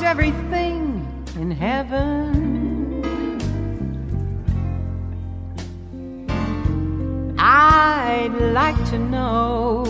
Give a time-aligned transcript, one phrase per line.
[0.00, 1.04] everything
[1.36, 3.02] in heaven.
[7.38, 9.84] I'd like to know.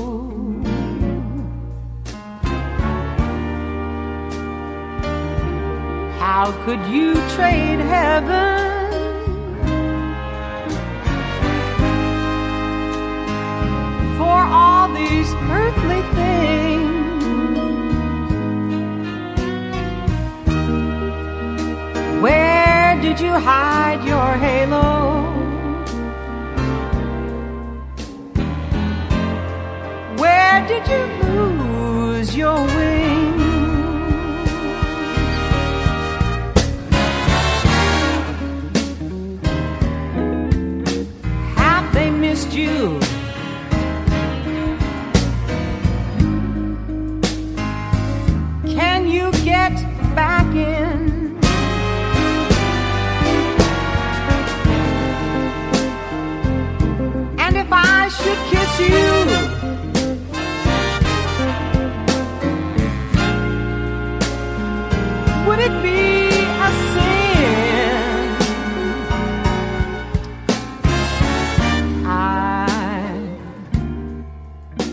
[6.19, 8.73] How could you trade heaven?
[14.19, 15.72] for all these earth
[23.23, 25.23] you hide your halo?
[30.17, 32.72] Where did you lose your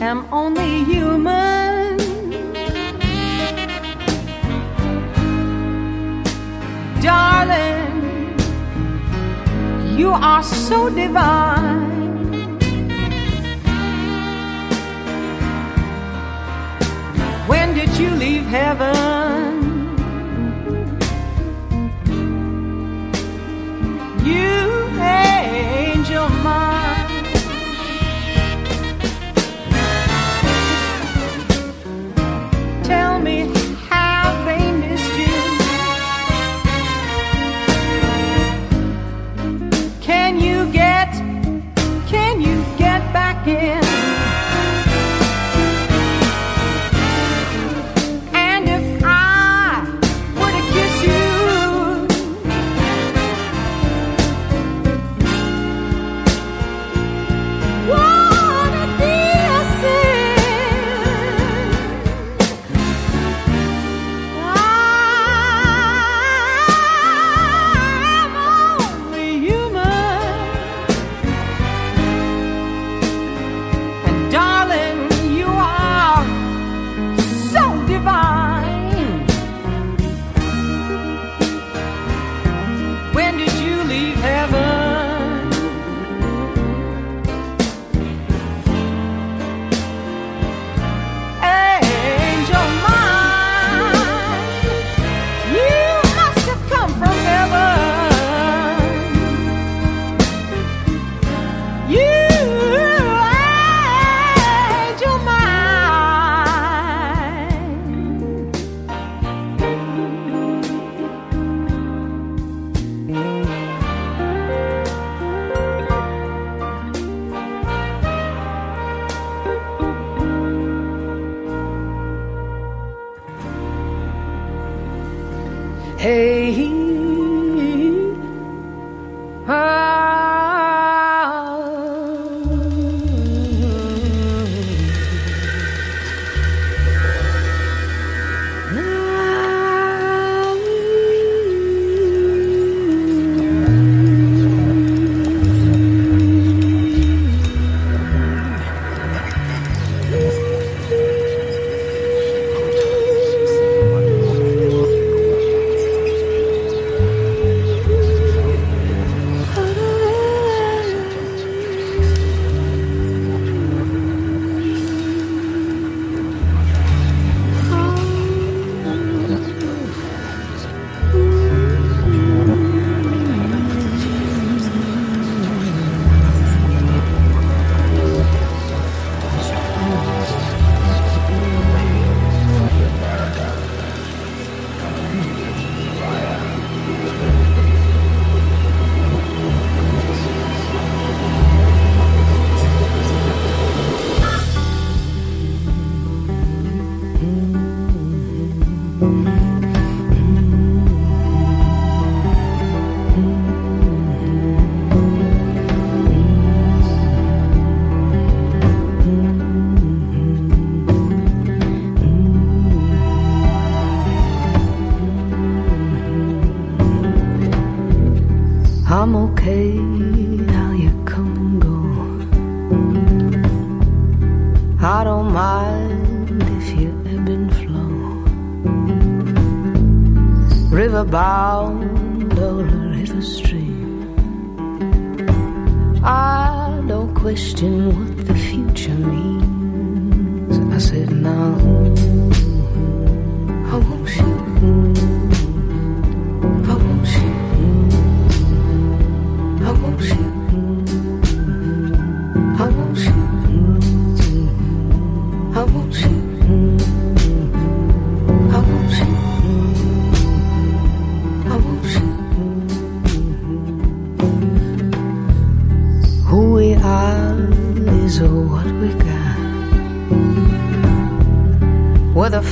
[0.01, 1.97] am only human.
[7.01, 8.37] Darling,
[9.97, 11.89] you are so divine.
[17.47, 19.38] When did you leave heaven?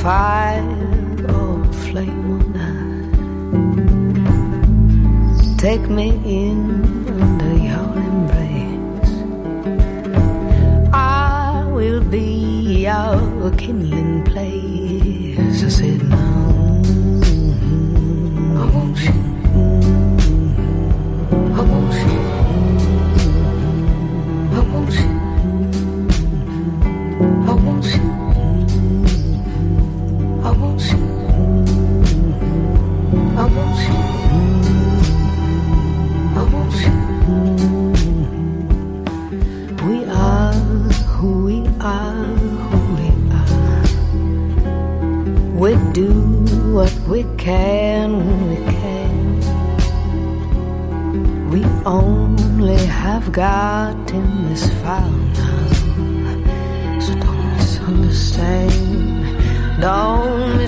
[0.02, 0.64] fire
[1.38, 3.12] or flame or night.
[5.58, 6.08] Take me
[6.40, 6.60] in
[7.24, 9.14] under your embrace.
[10.94, 12.28] I will be
[12.86, 14.07] your kindling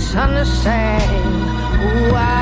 [0.10, 1.04] misunderstand
[1.82, 2.39] who I